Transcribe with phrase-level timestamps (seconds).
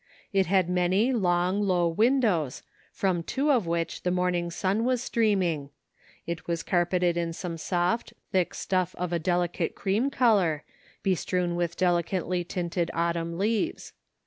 [0.33, 5.69] It had many long, low windows, from two of which the morning sun was streaming;
[6.25, 10.63] it was carpeted in some soft, thick stuff of a delicate cream color,
[11.03, 13.93] bestrewn with delicately tinted autumn leaves.